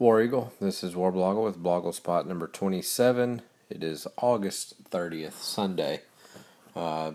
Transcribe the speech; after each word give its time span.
War 0.00 0.22
Eagle. 0.22 0.50
This 0.58 0.82
is 0.82 0.96
War 0.96 1.12
Blogle 1.12 1.44
with 1.44 1.62
Blogle 1.62 1.92
Spot 1.92 2.26
number 2.26 2.46
27. 2.46 3.42
It 3.68 3.84
is 3.84 4.06
August 4.16 4.90
30th, 4.90 5.34
Sunday. 5.34 6.00
Uh, 6.74 7.12
a 7.12 7.14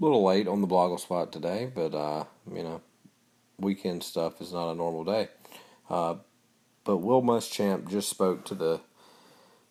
little 0.00 0.24
late 0.24 0.48
on 0.48 0.62
the 0.62 0.66
Blogle 0.66 0.98
Spot 0.98 1.30
today, 1.30 1.70
but, 1.74 1.94
uh, 1.94 2.24
you 2.50 2.62
know, 2.62 2.80
weekend 3.60 4.02
stuff 4.02 4.40
is 4.40 4.54
not 4.54 4.70
a 4.70 4.74
normal 4.74 5.04
day. 5.04 5.28
Uh, 5.90 6.14
but 6.84 6.96
Will 6.96 7.20
Muschamp 7.20 7.90
just 7.90 8.08
spoke 8.08 8.46
to 8.46 8.54
the 8.54 8.80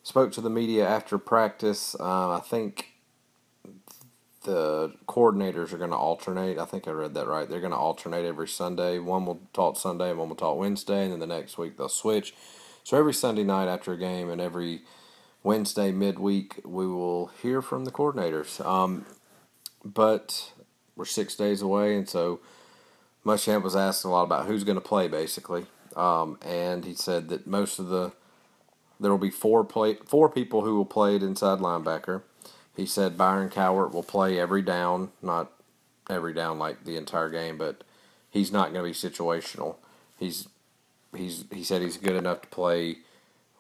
spoke 0.04 0.32
to 0.34 0.42
the 0.42 0.52
media 0.52 0.88
after 0.88 1.18
practice. 1.18 1.96
Uh, 2.00 2.34
I 2.34 2.42
think 2.42 2.90
the 4.48 4.94
coordinators 5.10 5.74
are 5.74 5.78
going 5.78 5.92
to 5.92 5.98
alternate. 5.98 6.58
I 6.58 6.64
think 6.64 6.88
I 6.88 6.92
read 6.92 7.14
that 7.16 7.28
right. 7.28 7.50
They're 7.50 7.60
going 7.60 7.74
to 7.74 7.78
alternate 7.78 8.26
every 8.26 8.48
Sunday. 8.48 8.98
One 8.98 9.26
will 9.26 9.42
talk 9.54 9.78
Sunday 9.78 10.10
and 10.10 10.18
one 10.18 10.30
will 10.30 10.38
talk 10.38 10.58
Wednesday, 10.58 11.04
and 11.04 11.12
then 11.12 11.20
the 11.20 11.28
next 11.28 11.58
week 11.58 11.78
they'll 11.78 11.90
switch. 11.90 12.34
So 12.86 12.98
every 12.98 13.14
Sunday 13.14 13.44
night 13.44 13.68
after 13.68 13.92
a 13.92 13.98
game 13.98 14.30
and 14.30 14.40
every 14.40 14.84
Wednesday 15.44 15.92
midweek, 15.92 16.62
we 16.64 16.88
will 16.88 17.28
hear 17.42 17.62
from 17.62 17.84
the 17.84 17.92
coordinators. 17.92 18.66
Um, 18.66 19.06
but 19.84 20.54
we're 20.96 21.04
six 21.04 21.36
days 21.36 21.62
away, 21.62 21.98
and 21.98 22.08
so 22.08 22.40
Muschamp 23.26 23.64
was 23.64 23.76
asked 23.76 24.06
a 24.06 24.08
lot 24.08 24.24
about 24.24 24.46
who's 24.46 24.64
going 24.64 24.78
to 24.78 24.82
play, 24.82 25.10
basically. 25.10 25.66
Um, 25.98 26.40
and 26.42 26.86
he 26.86 26.94
said 26.94 27.28
that 27.30 27.46
most 27.46 27.80
of 27.80 27.90
the 27.90 28.14
there 29.00 29.12
will 29.12 29.18
be 29.18 29.30
four 29.30 29.64
play 29.66 29.98
four 30.06 30.30
people 30.30 30.62
who 30.62 30.76
will 30.76 30.86
play 30.86 31.18
at 31.18 31.22
inside 31.22 31.60
linebacker. 31.60 32.22
He 32.78 32.86
said 32.86 33.18
Byron 33.18 33.50
Cowart 33.50 33.92
will 33.92 34.04
play 34.04 34.40
every 34.40 34.62
down, 34.62 35.10
not 35.22 35.52
every 36.10 36.32
down 36.32 36.60
like 36.60 36.86
the 36.86 36.96
entire 36.96 37.30
game, 37.30 37.58
but 37.58 37.84
he's 38.30 38.52
not 38.52 38.72
going 38.72 38.86
to 38.86 39.10
be 39.10 39.10
situational. 39.10 39.78
He's 40.18 40.48
he's 41.16 41.46
he 41.52 41.64
said 41.64 41.82
he's 41.82 41.98
good 41.98 42.16
enough 42.16 42.44
to 42.44 42.48
play 42.50 43.00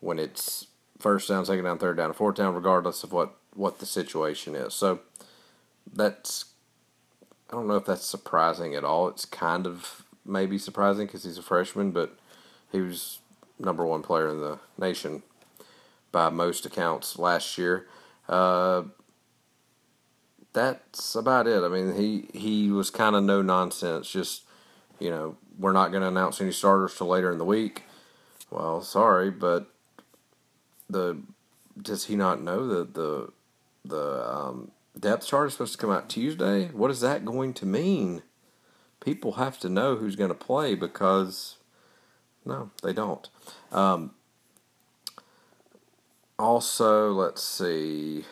when 0.01 0.19
it's 0.19 0.67
first 0.99 1.27
down, 1.27 1.45
second 1.45 1.65
down, 1.65 1.79
third 1.79 1.97
down, 1.97 2.13
fourth 2.13 2.35
down, 2.35 2.53
regardless 2.53 3.03
of 3.03 3.11
what 3.11 3.35
what 3.55 3.79
the 3.79 3.87
situation 3.87 4.55
is. 4.55 4.75
So 4.75 4.99
that's 5.91 6.45
I 7.49 7.55
don't 7.55 7.67
know 7.67 7.77
if 7.77 7.85
that's 7.85 8.05
surprising 8.05 8.75
at 8.75 8.83
all. 8.83 9.07
It's 9.07 9.25
kind 9.25 9.65
of 9.65 10.03
maybe 10.23 10.59
surprising 10.59 11.07
because 11.07 11.23
he's 11.23 11.39
a 11.39 11.43
freshman, 11.43 11.89
but 11.89 12.17
he 12.71 12.81
was 12.81 13.17
number 13.57 13.83
one 13.83 14.03
player 14.03 14.29
in 14.29 14.41
the 14.41 14.59
nation 14.77 15.23
by 16.11 16.29
most 16.29 16.67
accounts 16.67 17.17
last 17.17 17.57
year. 17.57 17.87
Uh, 18.29 18.83
that's 20.57 21.13
about 21.13 21.45
it. 21.45 21.63
I 21.63 21.67
mean, 21.67 21.93
he 21.95 22.29
he 22.33 22.71
was 22.71 22.89
kind 22.89 23.15
of 23.15 23.23
no 23.23 23.43
nonsense. 23.43 24.09
Just 24.09 24.43
you 24.99 25.11
know, 25.11 25.37
we're 25.59 25.71
not 25.71 25.91
going 25.91 26.01
to 26.01 26.07
announce 26.07 26.41
any 26.41 26.51
starters 26.51 26.97
till 26.97 27.07
later 27.07 27.31
in 27.31 27.37
the 27.37 27.45
week. 27.45 27.83
Well, 28.49 28.81
sorry, 28.81 29.29
but 29.29 29.67
the 30.89 31.21
does 31.79 32.05
he 32.05 32.15
not 32.15 32.41
know 32.41 32.67
that 32.67 32.95
the 32.95 33.31
the 33.85 34.27
um, 34.27 34.71
depth 34.99 35.27
chart 35.27 35.47
is 35.47 35.53
supposed 35.53 35.73
to 35.73 35.77
come 35.77 35.91
out 35.91 36.09
Tuesday? 36.09 36.69
What 36.69 36.89
is 36.89 37.01
that 37.01 37.23
going 37.23 37.53
to 37.53 37.67
mean? 37.67 38.23
People 38.99 39.33
have 39.33 39.59
to 39.59 39.69
know 39.69 39.95
who's 39.95 40.15
going 40.15 40.29
to 40.29 40.35
play 40.35 40.73
because 40.73 41.57
no, 42.45 42.71
they 42.81 42.93
don't. 42.93 43.29
Um, 43.71 44.11
also, 46.39 47.11
let's 47.11 47.43
see 47.43 48.25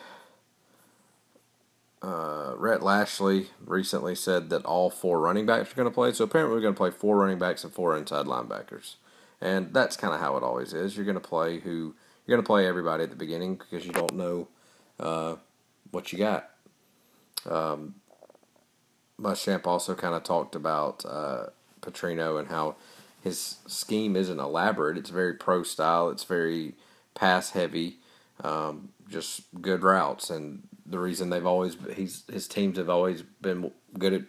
uh, 2.06 2.54
Rhett 2.56 2.84
Lashlee 2.84 3.48
recently 3.64 4.14
said 4.14 4.48
that 4.50 4.64
all 4.64 4.90
four 4.90 5.18
running 5.18 5.44
backs 5.44 5.72
are 5.72 5.74
going 5.74 5.88
to 5.88 5.94
play. 5.94 6.12
So 6.12 6.24
apparently, 6.24 6.54
we're 6.54 6.62
going 6.62 6.74
to 6.74 6.78
play 6.78 6.92
four 6.92 7.16
running 7.16 7.38
backs 7.38 7.64
and 7.64 7.72
four 7.72 7.96
inside 7.96 8.26
linebackers, 8.26 8.94
and 9.40 9.74
that's 9.74 9.96
kind 9.96 10.14
of 10.14 10.20
how 10.20 10.36
it 10.36 10.44
always 10.44 10.72
is. 10.72 10.96
You're 10.96 11.04
going 11.04 11.20
to 11.20 11.28
play 11.28 11.58
who 11.58 11.96
you're 12.24 12.36
going 12.36 12.44
to 12.44 12.46
play 12.46 12.66
everybody 12.66 13.02
at 13.02 13.10
the 13.10 13.16
beginning 13.16 13.56
because 13.56 13.84
you 13.84 13.92
don't 13.92 14.14
know 14.14 14.46
uh, 15.00 15.34
what 15.90 16.12
you 16.12 16.18
got. 16.18 16.50
Um, 17.44 17.96
Muschamp 19.20 19.66
also 19.66 19.96
kind 19.96 20.14
of 20.14 20.22
talked 20.22 20.54
about 20.54 21.04
uh, 21.04 21.46
Petrino 21.80 22.38
and 22.38 22.48
how 22.48 22.76
his 23.22 23.56
scheme 23.66 24.14
isn't 24.14 24.38
elaborate. 24.38 24.96
It's 24.96 25.10
very 25.10 25.34
pro 25.34 25.64
style. 25.64 26.10
It's 26.10 26.24
very 26.24 26.74
pass 27.14 27.50
heavy. 27.50 27.98
Um, 28.44 28.90
just 29.08 29.42
good 29.60 29.82
routes 29.82 30.30
and 30.30 30.68
the 30.88 30.98
reason 30.98 31.30
they've 31.30 31.46
always 31.46 31.76
he's 31.94 32.24
his 32.30 32.46
teams 32.46 32.78
have 32.78 32.88
always 32.88 33.22
been 33.22 33.72
good 33.98 34.12
at 34.12 34.22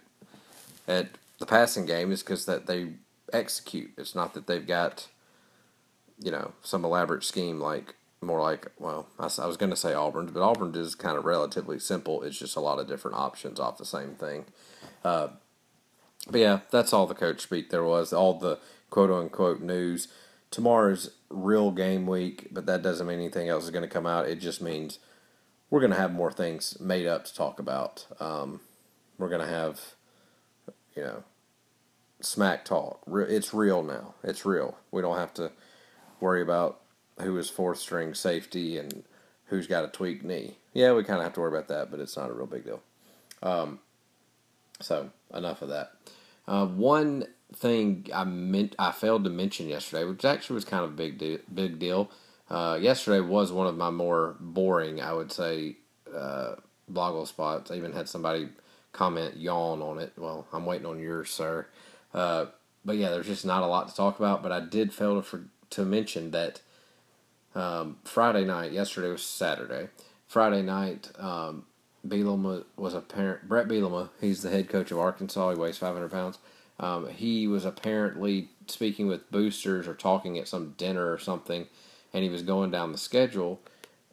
at 0.86 1.08
the 1.38 1.46
passing 1.46 1.86
game 1.86 2.10
is 2.10 2.22
because 2.22 2.46
that 2.46 2.66
they 2.66 2.92
execute. 3.32 3.92
It's 3.96 4.14
not 4.14 4.34
that 4.34 4.46
they've 4.46 4.66
got 4.66 5.08
you 6.18 6.30
know 6.30 6.52
some 6.62 6.84
elaborate 6.84 7.24
scheme 7.24 7.60
like 7.60 7.94
more 8.20 8.40
like 8.40 8.66
well 8.78 9.06
I, 9.18 9.28
I 9.38 9.46
was 9.46 9.56
going 9.56 9.70
to 9.70 9.76
say 9.76 9.94
Auburn, 9.94 10.26
but 10.26 10.42
Auburn 10.42 10.74
is 10.74 10.94
kind 10.94 11.16
of 11.16 11.24
relatively 11.24 11.78
simple. 11.78 12.22
It's 12.22 12.38
just 12.38 12.56
a 12.56 12.60
lot 12.60 12.78
of 12.78 12.88
different 12.88 13.16
options 13.16 13.60
off 13.60 13.78
the 13.78 13.84
same 13.84 14.14
thing. 14.14 14.46
Uh, 15.04 15.28
but 16.28 16.40
yeah, 16.40 16.60
that's 16.70 16.92
all 16.92 17.06
the 17.06 17.14
coach 17.14 17.40
speak 17.40 17.70
there 17.70 17.84
was. 17.84 18.12
All 18.12 18.34
the 18.34 18.58
quote 18.90 19.10
unquote 19.10 19.60
news. 19.60 20.08
Tomorrow's 20.50 21.10
real 21.28 21.70
game 21.70 22.06
week, 22.06 22.48
but 22.50 22.66
that 22.66 22.82
doesn't 22.82 23.06
mean 23.06 23.18
anything 23.18 23.48
else 23.48 23.64
is 23.64 23.70
going 23.70 23.82
to 23.82 23.88
come 23.88 24.06
out. 24.06 24.28
It 24.28 24.40
just 24.40 24.62
means 24.62 24.98
we're 25.70 25.80
going 25.80 25.92
to 25.92 25.98
have 25.98 26.12
more 26.12 26.32
things 26.32 26.78
made 26.80 27.06
up 27.06 27.24
to 27.26 27.34
talk 27.34 27.58
about. 27.58 28.06
Um, 28.20 28.60
we're 29.18 29.28
going 29.28 29.40
to 29.40 29.52
have, 29.52 29.80
you 30.96 31.02
know, 31.02 31.24
smack 32.20 32.64
talk. 32.64 33.00
It's 33.06 33.52
real 33.52 33.82
now. 33.82 34.14
It's 34.22 34.46
real. 34.46 34.78
We 34.90 35.02
don't 35.02 35.18
have 35.18 35.34
to 35.34 35.52
worry 36.20 36.42
about 36.42 36.80
who 37.20 37.36
is 37.36 37.50
fourth 37.50 37.78
string 37.78 38.14
safety 38.14 38.78
and 38.78 39.04
who's 39.46 39.66
got 39.66 39.84
a 39.84 39.88
tweaked 39.88 40.24
knee. 40.24 40.56
Yeah, 40.72 40.92
we 40.92 41.04
kind 41.04 41.18
of 41.18 41.24
have 41.24 41.34
to 41.34 41.40
worry 41.40 41.56
about 41.56 41.68
that, 41.68 41.90
but 41.90 42.00
it's 42.00 42.16
not 42.16 42.30
a 42.30 42.32
real 42.32 42.46
big 42.46 42.64
deal. 42.64 42.82
Um, 43.42 43.80
so 44.80 45.10
enough 45.34 45.62
of 45.62 45.68
that. 45.68 45.92
Uh, 46.46 46.66
one 46.66 47.26
thing 47.54 48.06
I 48.14 48.24
meant 48.24 48.74
I 48.78 48.92
failed 48.92 49.24
to 49.24 49.30
mention 49.30 49.68
yesterday, 49.68 50.04
which 50.04 50.24
actually 50.24 50.54
was 50.54 50.64
kind 50.64 50.84
of 50.84 50.90
a 50.90 50.94
big 50.94 51.18
deal, 51.18 51.38
big 51.52 51.78
deal 51.78 52.10
uh, 52.50 52.78
yesterday 52.80 53.20
was 53.20 53.52
one 53.52 53.66
of 53.66 53.76
my 53.76 53.90
more 53.90 54.36
boring, 54.40 55.00
I 55.00 55.12
would 55.12 55.30
say, 55.30 55.76
uh, 56.14 56.54
blogle 56.90 57.26
spots. 57.26 57.70
I 57.70 57.74
even 57.74 57.92
had 57.92 58.08
somebody 58.08 58.48
comment 58.92 59.36
yawn 59.36 59.82
on 59.82 59.98
it. 59.98 60.12
Well, 60.16 60.46
I'm 60.52 60.64
waiting 60.64 60.86
on 60.86 60.98
yours, 60.98 61.30
sir. 61.30 61.66
Uh, 62.14 62.46
but 62.84 62.96
yeah, 62.96 63.10
there's 63.10 63.26
just 63.26 63.44
not 63.44 63.62
a 63.62 63.66
lot 63.66 63.88
to 63.88 63.94
talk 63.94 64.18
about. 64.18 64.42
But 64.42 64.52
I 64.52 64.60
did 64.60 64.94
fail 64.94 65.16
to 65.16 65.22
for, 65.22 65.44
to 65.70 65.84
mention 65.84 66.30
that 66.30 66.62
um, 67.54 67.98
Friday 68.04 68.44
night. 68.44 68.72
Yesterday 68.72 69.08
was 69.08 69.22
Saturday. 69.22 69.88
Friday 70.26 70.62
night, 70.62 71.10
um, 71.18 71.64
Bielema 72.06 72.64
was 72.76 72.94
a 72.94 73.00
parent. 73.00 73.46
Bret 73.48 73.68
Bielema, 73.68 74.08
he's 74.20 74.42
the 74.42 74.50
head 74.50 74.68
coach 74.70 74.90
of 74.90 74.98
Arkansas. 74.98 75.50
He 75.50 75.56
weighs 75.58 75.78
500 75.78 76.10
pounds. 76.10 76.38
Um, 76.80 77.08
he 77.08 77.46
was 77.46 77.64
apparently 77.64 78.48
speaking 78.68 79.06
with 79.06 79.30
boosters 79.30 79.88
or 79.88 79.94
talking 79.94 80.38
at 80.38 80.48
some 80.48 80.74
dinner 80.78 81.12
or 81.12 81.18
something 81.18 81.66
and 82.12 82.24
he 82.24 82.30
was 82.30 82.42
going 82.42 82.70
down 82.70 82.92
the 82.92 82.98
schedule. 82.98 83.60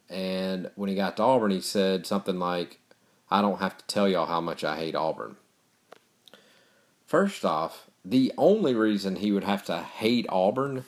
And 0.08 0.70
when 0.76 0.88
he 0.88 0.94
got 0.94 1.16
to 1.16 1.22
Auburn, 1.22 1.50
he 1.50 1.60
said 1.60 2.06
something 2.06 2.38
like, 2.38 2.78
I 3.30 3.40
don't 3.40 3.60
have 3.60 3.76
to 3.78 3.84
tell 3.86 4.08
y'all 4.08 4.26
how 4.26 4.40
much 4.40 4.62
I 4.62 4.76
hate 4.76 4.94
Auburn. 4.94 5.36
First 7.06 7.44
off, 7.44 7.88
the 8.04 8.32
only 8.38 8.74
reason 8.74 9.16
he 9.16 9.32
would 9.32 9.44
have 9.44 9.64
to 9.66 9.78
hate 9.78 10.26
Auburn 10.28 10.84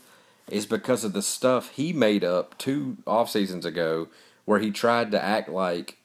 is 0.48 0.66
because 0.66 1.04
of 1.04 1.12
the 1.12 1.22
stuff 1.22 1.70
he 1.70 1.92
made 1.92 2.24
up 2.24 2.56
two 2.58 2.98
off 3.06 3.30
seasons 3.30 3.64
ago 3.64 4.08
where 4.44 4.60
he 4.60 4.70
tried 4.70 5.10
to 5.10 5.22
act 5.22 5.48
like 5.48 5.98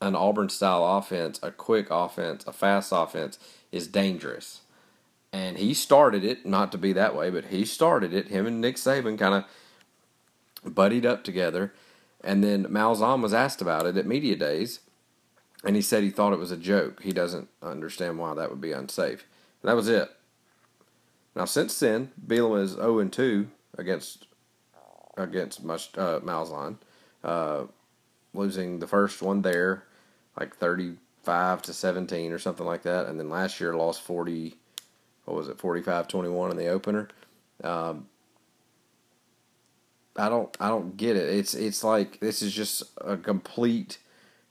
an 0.00 0.14
Auburn 0.14 0.48
style 0.48 0.84
offense, 0.98 1.40
a 1.42 1.50
quick 1.50 1.88
offense, 1.90 2.44
a 2.46 2.52
fast 2.52 2.92
offense 2.94 3.38
is 3.72 3.86
dangerous. 3.86 4.60
And 5.32 5.58
he 5.58 5.74
started 5.74 6.24
it, 6.24 6.46
not 6.46 6.72
to 6.72 6.78
be 6.78 6.92
that 6.94 7.14
way, 7.14 7.30
but 7.30 7.46
he 7.46 7.64
started 7.64 8.14
it. 8.14 8.28
Him 8.28 8.46
and 8.46 8.60
Nick 8.60 8.76
Saban 8.76 9.18
kind 9.18 9.34
of 9.34 9.44
buddied 10.64 11.06
up 11.06 11.24
together. 11.24 11.72
And 12.22 12.42
then 12.42 12.64
Malzahn 12.64 13.22
was 13.22 13.32
asked 13.32 13.62
about 13.62 13.86
it 13.86 13.96
at 13.96 14.06
media 14.06 14.36
days, 14.36 14.80
and 15.64 15.76
he 15.76 15.82
said 15.82 16.02
he 16.02 16.10
thought 16.10 16.32
it 16.32 16.38
was 16.38 16.50
a 16.50 16.56
joke. 16.56 17.02
He 17.02 17.12
doesn't 17.12 17.48
understand 17.62 18.18
why 18.18 18.34
that 18.34 18.50
would 18.50 18.60
be 18.60 18.72
unsafe. 18.72 19.24
And 19.62 19.68
that 19.68 19.76
was 19.76 19.88
it. 19.88 20.10
Now 21.34 21.44
since 21.44 21.78
then, 21.78 22.10
Bielema 22.26 22.62
is 22.62 22.72
0 22.72 23.04
2 23.04 23.48
against 23.76 24.26
against 25.16 25.60
uh, 25.60 26.20
Malzahn, 26.20 26.76
uh, 27.24 27.64
losing 28.34 28.78
the 28.78 28.86
first 28.86 29.20
one 29.20 29.42
there, 29.42 29.84
like 30.38 30.56
35 30.56 31.62
to 31.62 31.72
17 31.72 32.32
or 32.32 32.38
something 32.38 32.66
like 32.66 32.82
that, 32.82 33.06
and 33.06 33.18
then 33.18 33.30
last 33.30 33.60
year 33.60 33.74
lost 33.74 34.02
40. 34.02 34.56
What 35.24 35.36
was 35.36 35.48
it, 35.48 35.58
45-21 35.58 36.52
in 36.52 36.56
the 36.56 36.68
opener? 36.68 37.08
Um, 37.62 38.06
I 40.18 40.28
don't 40.28 40.54
I 40.60 40.68
don't 40.68 40.96
get 40.96 41.16
it. 41.16 41.28
It's 41.30 41.54
it's 41.54 41.84
like 41.84 42.20
this 42.20 42.42
is 42.42 42.52
just 42.52 42.82
a 42.98 43.16
complete 43.16 43.98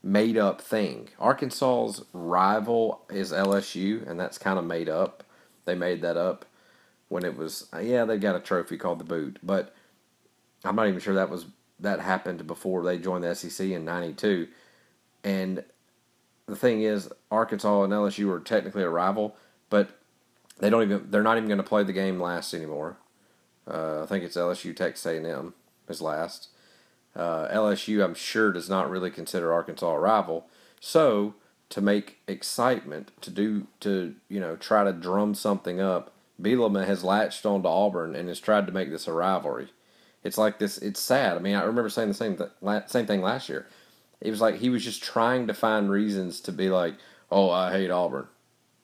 made 0.02 0.38
up 0.38 0.60
thing. 0.60 1.10
Arkansas's 1.20 2.04
rival 2.12 3.02
is 3.10 3.32
LSU, 3.32 4.08
and 4.08 4.18
that's 4.18 4.38
kind 4.38 4.58
of 4.58 4.64
made 4.64 4.88
up. 4.88 5.24
They 5.66 5.74
made 5.74 6.00
that 6.02 6.16
up 6.16 6.46
when 7.08 7.24
it 7.24 7.36
was 7.36 7.68
yeah 7.80 8.04
they 8.04 8.16
got 8.18 8.36
a 8.36 8.40
trophy 8.40 8.78
called 8.78 8.98
the 8.98 9.04
boot, 9.04 9.38
but 9.42 9.74
I'm 10.64 10.76
not 10.76 10.88
even 10.88 11.00
sure 11.00 11.14
that 11.14 11.30
was 11.30 11.46
that 11.80 12.00
happened 12.00 12.46
before 12.46 12.82
they 12.82 12.98
joined 12.98 13.24
the 13.24 13.34
SEC 13.34 13.68
in 13.68 13.84
'92. 13.84 14.48
And 15.22 15.64
the 16.46 16.56
thing 16.56 16.82
is, 16.82 17.10
Arkansas 17.30 17.82
and 17.82 17.92
LSU 17.92 18.30
are 18.32 18.40
technically 18.40 18.82
a 18.82 18.88
rival, 18.88 19.36
but 19.68 19.90
they 20.58 20.70
don't 20.70 20.82
even 20.82 21.10
they're 21.10 21.22
not 21.22 21.36
even 21.36 21.48
going 21.48 21.58
to 21.58 21.64
play 21.64 21.84
the 21.84 21.92
game 21.92 22.20
last 22.20 22.54
anymore. 22.54 22.96
Uh, 23.68 24.02
I 24.02 24.06
think 24.06 24.24
it's 24.24 24.36
LSU 24.36 24.74
Texas 24.74 25.06
A&M 25.06 25.54
is 25.88 26.00
last. 26.00 26.48
Uh, 27.14 27.48
LSU, 27.48 28.04
I'm 28.04 28.14
sure, 28.14 28.52
does 28.52 28.70
not 28.70 28.90
really 28.90 29.10
consider 29.10 29.52
Arkansas 29.52 29.90
a 29.90 29.98
rival. 29.98 30.46
So 30.80 31.34
to 31.70 31.80
make 31.80 32.18
excitement, 32.26 33.10
to 33.20 33.30
do 33.30 33.66
to 33.80 34.14
you 34.28 34.40
know 34.40 34.56
try 34.56 34.84
to 34.84 34.92
drum 34.92 35.34
something 35.34 35.80
up, 35.80 36.12
Bielema 36.40 36.86
has 36.86 37.04
latched 37.04 37.44
on 37.44 37.62
to 37.62 37.68
Auburn 37.68 38.14
and 38.14 38.28
has 38.28 38.40
tried 38.40 38.66
to 38.66 38.72
make 38.72 38.90
this 38.90 39.08
a 39.08 39.12
rivalry. 39.12 39.68
It's 40.22 40.38
like 40.38 40.58
this. 40.58 40.78
It's 40.78 41.00
sad. 41.00 41.36
I 41.36 41.40
mean, 41.40 41.56
I 41.56 41.62
remember 41.62 41.90
saying 41.90 42.08
the 42.08 42.14
same 42.14 42.36
th- 42.36 42.88
same 42.88 43.06
thing 43.06 43.22
last 43.22 43.48
year. 43.48 43.66
It 44.20 44.30
was 44.30 44.40
like 44.40 44.56
he 44.56 44.70
was 44.70 44.84
just 44.84 45.02
trying 45.02 45.46
to 45.46 45.54
find 45.54 45.90
reasons 45.90 46.40
to 46.42 46.52
be 46.52 46.70
like, 46.70 46.94
"Oh, 47.30 47.50
I 47.50 47.72
hate 47.72 47.90
Auburn." 47.90 48.28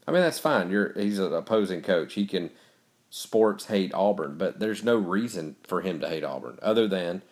I 0.06 0.12
mean, 0.12 0.20
that's 0.20 0.38
fine. 0.38 0.70
You're 0.70 0.92
he's 0.94 1.18
an 1.18 1.32
opposing 1.32 1.82
coach. 1.82 2.14
He 2.14 2.26
can 2.26 2.50
sports 3.16 3.66
hate 3.66 3.94
Auburn, 3.94 4.36
but 4.36 4.58
there's 4.58 4.82
no 4.82 4.96
reason 4.96 5.54
for 5.62 5.82
him 5.82 6.00
to 6.00 6.08
hate 6.08 6.24
Auburn 6.24 6.58
other 6.60 6.88
than 6.88 7.22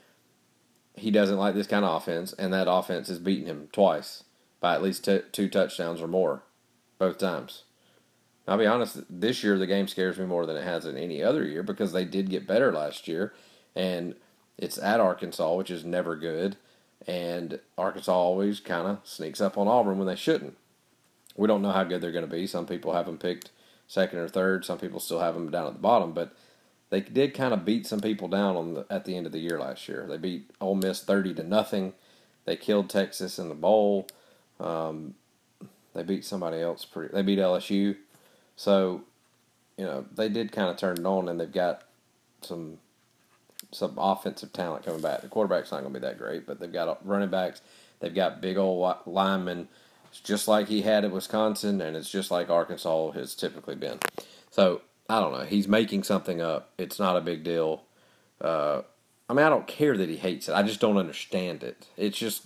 he 0.95 1.11
doesn't 1.11 1.39
like 1.39 1.57
this 1.57 1.67
kind 1.67 1.85
of 1.85 2.01
offense, 2.01 2.33
and 2.35 2.53
that 2.53 2.71
offense 2.71 3.09
has 3.09 3.19
beaten 3.19 3.47
him 3.47 3.69
twice 3.73 4.23
by 4.61 4.75
at 4.75 4.83
least 4.83 5.05
t- 5.05 5.23
two 5.33 5.49
touchdowns 5.49 6.01
or 6.01 6.07
more, 6.07 6.45
both 6.99 7.19
times. 7.19 7.65
I'll 8.47 8.59
be 8.59 8.67
honest, 8.67 9.01
this 9.11 9.43
year 9.43 9.59
the 9.59 9.67
game 9.67 9.89
scares 9.89 10.21
me 10.21 10.25
more 10.25 10.47
than 10.47 10.57
it 10.57 10.63
has 10.63 10.87
in 10.87 10.97
any 10.97 11.21
other 11.21 11.45
year 11.45 11.65
because 11.65 11.91
they 11.93 12.05
did 12.05 12.31
get 12.31 12.47
better 12.47 12.71
last 12.71 13.09
year, 13.09 13.35
and 13.75 14.15
it's 14.57 14.79
at 14.79 15.01
Arkansas, 15.01 15.53
which 15.53 15.71
is 15.73 15.85
never 15.85 16.15
good, 16.15 16.59
and 17.09 17.59
Arkansas 17.77 18.15
always 18.15 18.61
kind 18.61 18.87
of 18.87 19.01
sneaks 19.03 19.41
up 19.41 19.59
on 19.59 19.67
Auburn 19.67 19.99
when 19.99 20.07
they 20.07 20.15
shouldn't. 20.15 20.57
We 21.35 21.49
don't 21.49 21.63
know 21.63 21.73
how 21.73 21.83
good 21.83 22.01
they're 22.01 22.13
going 22.13 22.25
to 22.25 22.31
be. 22.31 22.47
Some 22.47 22.67
people 22.67 22.93
have 22.93 23.07
them 23.07 23.19
picked 23.19 23.51
second 23.93 24.19
or 24.21 24.29
third. 24.29 24.65
Some 24.65 24.79
people 24.79 25.01
still 25.01 25.21
have 25.21 25.35
them 25.35 25.51
down 25.51 25.67
at 25.67 25.75
the 25.75 25.79
bottom, 25.79 26.13
but 26.13 26.35
they 26.89 27.01
did 27.01 27.35
kind 27.35 27.53
of 27.53 27.65
beat 27.65 27.87
some 27.87 28.01
people 28.01 28.27
down 28.27 28.57
on 28.57 28.75
the, 28.75 28.87
at 28.89 29.05
the 29.05 29.17
end 29.17 29.27
of 29.27 29.33
the 29.33 29.39
year 29.39 29.59
last 29.61 29.87
year. 29.87 30.07
They 30.09 30.17
beat 30.17 30.51
Ole 30.61 30.77
Miss 30.77 31.03
thirty 31.03 31.35
to 31.35 31.43
nothing. 31.43 31.93
They 32.47 32.57
killed 32.57 32.89
Texas 32.89 33.39
in 33.39 33.49
the 33.49 33.55
bowl. 33.55 34.07
Um, 34.59 35.15
they 35.95 36.03
beat 36.03 36.25
somebody 36.25 36.61
else 36.61 36.85
pretty. 36.85 37.13
They 37.13 37.23
beat 37.23 37.39
LSU, 37.39 37.97
so 38.57 39.03
you 39.77 39.85
know 39.85 40.07
they 40.15 40.31
did 40.31 40.53
kind 40.53 40.71
of 40.71 40.79
turn 40.79 40.97
it 40.99 41.07
on, 41.07 41.29
and 41.29 41.39
they've 41.39 41.53
got 41.53 41.83
some 42.41 42.79
some 43.73 43.95
offensive 43.99 44.55
talent 44.55 44.87
coming 44.87 45.03
back. 45.03 45.21
The 45.21 45.29
quarterback's 45.29 45.71
not 45.71 45.83
going 45.83 45.93
to 45.93 46.01
be 46.01 46.07
that 46.07 46.19
great, 46.19 46.47
but 46.47 46.61
they've 46.61 46.73
got 46.73 47.07
running 47.07 47.31
backs. 47.31 47.61
They've 48.01 48.15
got 48.15 48.41
big 48.41 48.57
old 48.57 48.97
linemen 49.07 49.69
it's 50.13 50.21
just 50.21 50.47
like 50.47 50.69
he 50.69 50.83
had 50.83 51.07
at 51.07 51.11
Wisconsin, 51.11 51.81
and 51.81 51.97
it's 51.97 52.11
just 52.11 52.31
like 52.31 52.51
Arkansas 52.51 53.13
has 53.13 53.35
typically 53.35 53.75
been. 53.75 53.99
So 54.51 54.83
I 55.09 55.21
don't 55.21 55.33
know. 55.33 55.47
He's 55.47 55.67
making 55.67 56.03
something 56.03 56.43
up. 56.43 56.69
It's 56.77 56.99
not 56.99 57.17
a 57.17 57.23
big 57.23 57.43
deal. 57.43 57.85
Uh, 58.39 58.83
I 59.27 59.33
mean, 59.33 59.47
I 59.47 59.49
don't 59.49 59.67
care 59.67 59.97
that 59.97 60.11
he 60.11 60.19
hates 60.19 60.51
it. 60.51 60.53
I 60.53 60.63
just 60.65 60.81
don't 60.81 60.99
understand 60.99 61.63
it. 61.63 61.87
It's 61.97 62.19
just 62.19 62.45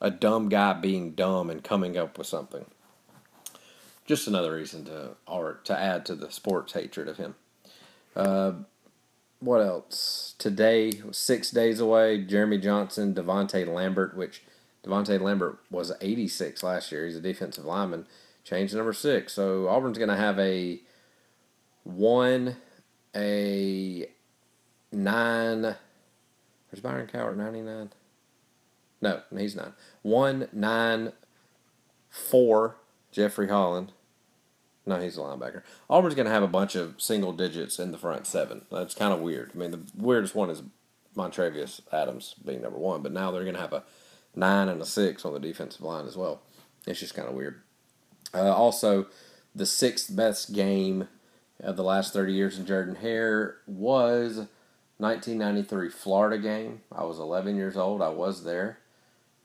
a 0.00 0.12
dumb 0.12 0.48
guy 0.48 0.74
being 0.74 1.10
dumb 1.10 1.50
and 1.50 1.64
coming 1.64 1.98
up 1.98 2.18
with 2.18 2.28
something. 2.28 2.66
Just 4.06 4.28
another 4.28 4.54
reason 4.54 4.84
to 4.84 5.16
or 5.26 5.58
to 5.64 5.76
add 5.76 6.06
to 6.06 6.14
the 6.14 6.30
sports 6.30 6.72
hatred 6.72 7.08
of 7.08 7.16
him. 7.16 7.34
Uh, 8.14 8.52
what 9.40 9.60
else? 9.60 10.36
Today, 10.38 10.92
six 11.10 11.50
days 11.50 11.80
away, 11.80 12.18
Jeremy 12.18 12.58
Johnson, 12.58 13.12
DaVonte 13.12 13.66
Lambert, 13.66 14.16
which 14.16 14.44
DaVonte 14.84 15.20
Lambert 15.20 15.58
was 15.70 15.92
86 16.00 16.62
last 16.62 16.90
year. 16.90 17.06
He's 17.06 17.16
a 17.16 17.20
defensive 17.20 17.64
lineman. 17.64 18.06
Changed 18.44 18.74
number 18.74 18.92
six. 18.92 19.32
So 19.32 19.68
Auburn's 19.68 19.98
going 19.98 20.10
to 20.10 20.16
have 20.16 20.38
a 20.38 20.80
one, 21.84 22.56
a 23.14 24.08
nine. 24.90 25.62
Where's 25.62 26.82
Byron 26.82 27.06
Cowart? 27.06 27.36
99? 27.36 27.90
No, 29.00 29.20
he's 29.36 29.56
nine. 29.56 29.72
One, 30.02 30.48
nine, 30.52 31.12
four, 32.08 32.76
Jeffrey 33.10 33.48
Holland. 33.48 33.92
No, 34.86 35.00
he's 35.00 35.16
a 35.16 35.20
linebacker. 35.20 35.62
Auburn's 35.88 36.14
going 36.14 36.26
to 36.26 36.32
have 36.32 36.42
a 36.42 36.48
bunch 36.48 36.74
of 36.74 37.00
single 37.00 37.32
digits 37.32 37.78
in 37.78 37.92
the 37.92 37.98
front 37.98 38.26
seven. 38.26 38.62
That's 38.70 38.94
kind 38.94 39.12
of 39.12 39.20
weird. 39.20 39.52
I 39.54 39.58
mean, 39.58 39.70
the 39.70 39.82
weirdest 39.96 40.34
one 40.34 40.50
is 40.50 40.62
Montravius 41.16 41.80
Adams 41.92 42.34
being 42.44 42.62
number 42.62 42.78
one, 42.78 43.02
but 43.02 43.12
now 43.12 43.30
they're 43.30 43.44
going 43.44 43.54
to 43.54 43.60
have 43.60 43.72
a 43.72 43.84
nine 44.34 44.68
and 44.68 44.80
a 44.80 44.86
six 44.86 45.24
on 45.24 45.32
the 45.32 45.40
defensive 45.40 45.82
line 45.82 46.06
as 46.06 46.16
well. 46.16 46.42
It's 46.86 47.00
just 47.00 47.14
kind 47.14 47.28
of 47.28 47.34
weird. 47.34 47.60
Uh, 48.34 48.52
also, 48.52 49.06
the 49.54 49.66
sixth 49.66 50.14
best 50.14 50.52
game 50.52 51.08
of 51.60 51.76
the 51.76 51.84
last 51.84 52.12
30 52.12 52.32
years 52.32 52.58
in 52.58 52.66
Jordan 52.66 52.96
Hare 52.96 53.56
was 53.66 54.46
1993 54.98 55.90
Florida 55.90 56.38
game. 56.38 56.80
I 56.90 57.04
was 57.04 57.18
11 57.18 57.56
years 57.56 57.76
old. 57.76 58.02
I 58.02 58.08
was 58.08 58.44
there. 58.44 58.78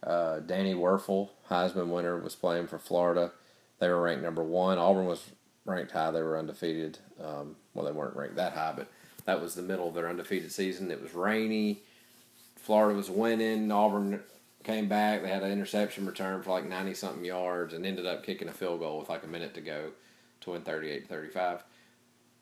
Uh, 0.03 0.39
Danny 0.39 0.73
Wuerffel, 0.73 1.29
Heisman 1.49 1.87
winner, 1.87 2.17
was 2.17 2.35
playing 2.35 2.67
for 2.67 2.79
Florida. 2.79 3.31
They 3.79 3.89
were 3.89 4.01
ranked 4.01 4.23
number 4.23 4.43
one. 4.43 4.77
Auburn 4.77 5.05
was 5.05 5.31
ranked 5.65 5.91
high. 5.91 6.11
They 6.11 6.21
were 6.21 6.37
undefeated. 6.37 6.99
Um, 7.23 7.55
well, 7.73 7.85
they 7.85 7.91
weren't 7.91 8.15
ranked 8.15 8.35
that 8.35 8.53
high, 8.53 8.73
but 8.75 8.87
that 9.25 9.41
was 9.41 9.55
the 9.55 9.61
middle 9.61 9.89
of 9.89 9.93
their 9.93 10.07
undefeated 10.07 10.51
season. 10.51 10.91
It 10.91 11.01
was 11.01 11.13
rainy. 11.13 11.79
Florida 12.55 12.95
was 12.95 13.09
winning. 13.09 13.71
Auburn 13.71 14.21
came 14.67 14.89
back. 14.89 15.21
They 15.21 15.29
had 15.29 15.43
an 15.43 15.51
interception 15.51 16.05
return 16.05 16.43
for 16.43 16.49
like 16.51 16.67
90 16.67 16.93
something 16.93 17.23
yards 17.23 17.73
and 17.73 17.85
ended 17.85 18.05
up 18.05 18.23
kicking 18.23 18.49
a 18.49 18.53
field 18.53 18.81
goal 18.81 18.99
with 18.99 19.07
like 19.09 19.23
a 19.23 19.27
minute 19.27 19.53
to 19.53 19.61
go 19.61 19.91
to 20.41 20.51
win 20.51 20.61
38 20.61 21.07
35. 21.07 21.63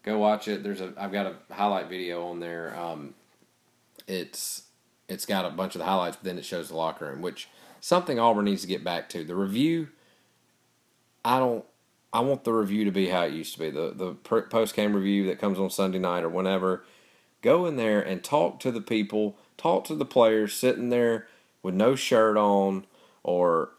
Go 0.01 0.17
watch 0.17 0.47
it. 0.47 0.63
There's 0.63 0.81
a 0.81 0.91
I've 0.97 1.11
got 1.11 1.27
a 1.27 1.53
highlight 1.53 1.87
video 1.87 2.27
on 2.27 2.39
there. 2.39 2.77
Um, 2.77 3.13
it's 4.07 4.63
it's 5.07 5.27
got 5.27 5.45
a 5.45 5.51
bunch 5.51 5.75
of 5.75 5.79
the 5.79 5.85
highlights, 5.85 6.17
but 6.17 6.25
then 6.25 6.39
it 6.39 6.45
shows 6.45 6.69
the 6.69 6.75
locker 6.75 7.05
room, 7.05 7.21
which 7.21 7.47
something 7.79 8.19
Auburn 8.19 8.45
needs 8.45 8.61
to 8.61 8.67
get 8.67 8.83
back 8.83 9.07
to. 9.09 9.23
The 9.23 9.35
review, 9.35 9.89
I 11.23 11.39
don't. 11.39 11.63
I 12.11 12.21
want 12.21 12.43
the 12.43 12.53
review 12.53 12.85
to 12.85 12.91
be 12.91 13.09
how 13.09 13.23
it 13.23 13.33
used 13.33 13.53
to 13.53 13.59
be. 13.59 13.69
The 13.69 13.93
the 13.95 14.13
post 14.13 14.75
game 14.75 14.95
review 14.95 15.27
that 15.27 15.39
comes 15.39 15.59
on 15.59 15.69
Sunday 15.69 15.99
night 15.99 16.23
or 16.23 16.29
whenever. 16.29 16.83
Go 17.41 17.67
in 17.67 17.75
there 17.75 18.01
and 18.01 18.23
talk 18.23 18.59
to 18.61 18.71
the 18.71 18.81
people, 18.81 19.37
talk 19.57 19.85
to 19.85 19.95
the 19.95 20.05
players 20.05 20.53
sitting 20.53 20.89
there 20.89 21.27
with 21.65 21.73
no 21.73 21.95
shirt 21.95 22.37
on 22.37 22.85
or 23.23 23.71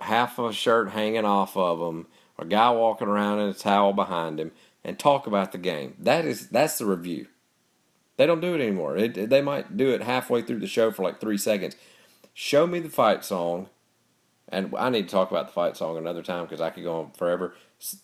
half 0.00 0.40
a 0.40 0.52
shirt 0.52 0.90
hanging 0.90 1.24
off 1.24 1.56
of 1.56 1.78
them 1.78 2.08
or 2.36 2.44
a 2.44 2.48
guy 2.48 2.68
walking 2.70 3.06
around 3.06 3.38
in 3.38 3.48
a 3.48 3.54
towel 3.54 3.92
behind 3.92 4.40
him 4.40 4.50
and 4.82 4.98
talk 4.98 5.24
about 5.24 5.52
the 5.52 5.58
game. 5.58 5.94
That 6.00 6.24
is 6.24 6.48
that's 6.48 6.78
the 6.78 6.86
review. 6.86 7.28
They 8.16 8.26
don't 8.26 8.40
do 8.40 8.56
it 8.56 8.60
anymore. 8.60 8.96
It, 8.96 9.30
they 9.30 9.40
might 9.40 9.76
do 9.76 9.90
it 9.90 10.02
halfway 10.02 10.42
through 10.42 10.58
the 10.58 10.66
show 10.66 10.90
for 10.90 11.04
like 11.04 11.20
three 11.20 11.38
seconds. 11.38 11.76
Show 12.34 12.66
me 12.66 12.80
the 12.80 12.88
fight 12.88 13.24
song, 13.24 13.68
and 14.48 14.74
I 14.76 14.90
need 14.90 15.04
to 15.08 15.14
talk 15.14 15.30
about 15.30 15.46
the 15.46 15.52
fight 15.52 15.76
song 15.76 15.96
another 15.96 16.24
time 16.24 16.44
because 16.44 16.60
I 16.60 16.70
could 16.70 16.82
go 16.82 17.02
on 17.02 17.12
forever. 17.12 17.54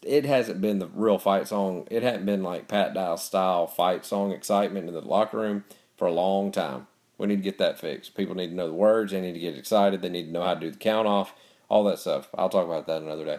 It 0.05 0.25
hasn't 0.27 0.61
been 0.61 0.79
the 0.79 0.87
real 0.87 1.19
fight 1.19 1.49
song. 1.49 1.89
It 1.91 2.05
hadn't 2.05 2.27
been 2.27 2.45
like 2.45 2.69
Pat 2.69 2.95
Dye 2.95 3.17
style 3.17 3.67
fight 3.67 4.05
song 4.05 4.31
excitement 4.31 4.87
in 4.87 4.95
the 4.95 5.01
locker 5.01 5.39
room 5.39 5.65
for 5.97 6.07
a 6.07 6.13
long 6.13 6.53
time. 6.53 6.87
We 7.19 7.27
need 7.27 7.37
to 7.37 7.43
get 7.43 7.59
that 7.59 7.79
fixed. 7.79 8.17
People 8.17 8.35
need 8.35 8.49
to 8.49 8.55
know 8.55 8.67
the 8.67 8.75
words. 8.75 9.13
They 9.13 9.21
need 9.21 9.35
to 9.35 9.39
get 9.39 9.57
excited. 9.57 10.03
They 10.03 10.09
need 10.09 10.27
to 10.27 10.33
know 10.33 10.43
how 10.43 10.55
to 10.55 10.61
do 10.61 10.71
the 10.71 10.79
count 10.79 11.07
off. 11.07 11.35
All 11.69 11.85
that 11.85 11.99
stuff. 11.99 12.29
I'll 12.37 12.49
talk 12.49 12.67
about 12.67 12.87
that 12.87 13.03
another 13.03 13.25
day. 13.25 13.39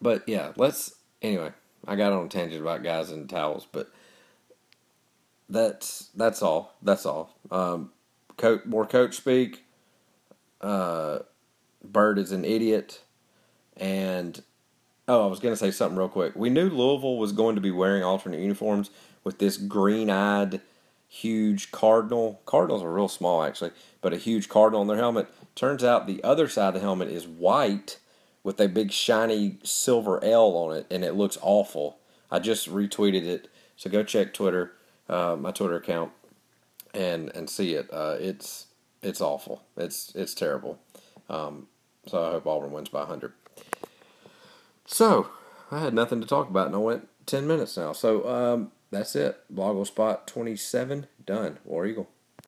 But 0.00 0.28
yeah, 0.28 0.52
let's. 0.56 0.94
Anyway, 1.22 1.52
I 1.86 1.96
got 1.96 2.12
on 2.12 2.26
a 2.26 2.28
tangent 2.28 2.60
about 2.60 2.82
guys 2.82 3.10
in 3.10 3.28
towels, 3.28 3.66
but 3.70 3.90
that's 5.48 6.10
that's 6.14 6.42
all. 6.42 6.74
That's 6.82 7.06
all. 7.06 7.36
Um, 7.50 7.90
coach, 8.36 8.64
more 8.64 8.86
coach 8.86 9.16
speak. 9.16 9.64
Uh, 10.60 11.20
Bird 11.84 12.18
is 12.18 12.32
an 12.32 12.44
idiot, 12.44 13.02
and 13.76 14.42
oh, 15.06 15.24
I 15.24 15.26
was 15.26 15.40
gonna 15.40 15.56
say 15.56 15.70
something 15.70 15.98
real 15.98 16.08
quick. 16.08 16.34
We 16.34 16.50
knew 16.50 16.68
Louisville 16.68 17.18
was 17.18 17.32
going 17.32 17.54
to 17.54 17.60
be 17.60 17.70
wearing 17.70 18.02
alternate 18.02 18.40
uniforms 18.40 18.90
with 19.24 19.38
this 19.38 19.56
green-eyed 19.56 20.60
huge 21.08 21.70
cardinal. 21.70 22.40
Cardinals 22.46 22.82
are 22.82 22.92
real 22.92 23.08
small, 23.08 23.42
actually, 23.42 23.72
but 24.00 24.12
a 24.12 24.16
huge 24.18 24.48
cardinal 24.48 24.80
on 24.80 24.86
their 24.86 24.96
helmet. 24.96 25.28
Turns 25.54 25.82
out 25.82 26.06
the 26.06 26.22
other 26.22 26.48
side 26.48 26.68
of 26.68 26.74
the 26.74 26.80
helmet 26.80 27.08
is 27.08 27.26
white 27.26 27.98
with 28.42 28.60
a 28.60 28.68
big 28.68 28.92
shiny 28.92 29.58
silver 29.62 30.22
L 30.22 30.56
on 30.56 30.76
it, 30.76 30.86
and 30.90 31.04
it 31.04 31.14
looks 31.14 31.38
awful. 31.42 31.98
I 32.30 32.38
just 32.38 32.68
retweeted 32.70 33.26
it, 33.26 33.48
so 33.76 33.90
go 33.90 34.02
check 34.02 34.34
Twitter, 34.34 34.72
uh, 35.08 35.36
my 35.38 35.50
Twitter 35.52 35.76
account, 35.76 36.12
and 36.94 37.30
and 37.34 37.48
see 37.48 37.74
it. 37.74 37.88
Uh, 37.92 38.16
it's 38.18 38.66
it's 39.02 39.20
awful. 39.20 39.62
It's 39.76 40.14
it's 40.14 40.34
terrible. 40.34 40.78
Um, 41.28 41.68
so 42.06 42.22
I 42.22 42.30
hope 42.32 42.46
Auburn 42.46 42.70
wins 42.70 42.88
by 42.88 43.00
100. 43.00 43.32
So 44.84 45.28
I 45.70 45.80
had 45.80 45.94
nothing 45.94 46.20
to 46.20 46.26
talk 46.26 46.48
about, 46.48 46.68
and 46.68 46.76
I 46.76 46.78
went 46.78 47.08
10 47.26 47.46
minutes 47.46 47.76
now. 47.76 47.92
So 47.92 48.28
um, 48.28 48.72
that's 48.90 49.16
it. 49.16 49.38
Blogle 49.52 49.86
Spot 49.86 50.26
27 50.26 51.06
done. 51.24 51.58
War 51.64 51.86
Eagle. 51.86 52.08